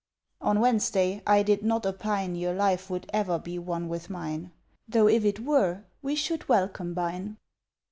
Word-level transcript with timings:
On 0.41 0.59
Wednesday 0.59 1.21
I 1.27 1.43
did 1.43 1.61
not 1.61 1.85
opine 1.85 2.33
Your 2.35 2.55
life 2.55 2.89
would 2.89 3.07
ever 3.13 3.37
be 3.37 3.59
one 3.59 3.87
with 3.87 4.09
mine, 4.09 4.51
Though 4.87 5.07
if 5.07 5.23
it 5.23 5.41
were 5.41 5.83
we 6.01 6.15
should 6.15 6.49
well 6.49 6.67
combine. 6.67 7.37